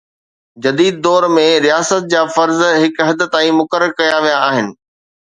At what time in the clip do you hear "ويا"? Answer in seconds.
4.25-4.39